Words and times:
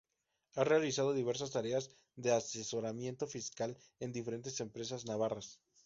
Ha 0.55 0.63
realizado 0.63 1.13
diversas 1.13 1.51
tareas 1.51 1.91
de 2.15 2.31
asesoramiento 2.31 3.27
fiscal 3.27 3.77
en 3.99 4.11
diferentes 4.11 4.59
empresas 4.59 5.05
navarras. 5.05 5.59